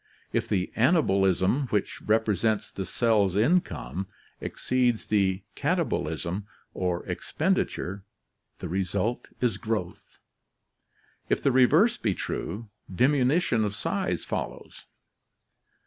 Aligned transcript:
If 0.33 0.47
the 0.49 0.73
anabolism, 0.75 1.67
which 1.69 2.01
represents 2.01 2.71
the 2.71 2.87
cell's 2.87 3.35
income, 3.35 4.07
exceeds 4.39 5.05
the 5.05 5.43
katabolism, 5.55 6.47
or 6.73 7.05
expenditure, 7.05 8.03
the 8.57 8.67
result 8.67 9.27
is 9.41 9.57
growth. 9.59 10.17
If 11.29 11.43
the 11.43 11.51
reverse 11.51 11.97
be 11.97 12.15
true, 12.15 12.69
diminution 12.95 13.63
of 13.63 13.75
size 13.75 14.25
follows. 14.25 14.85